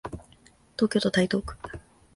[0.79, 1.55] 東京都台東区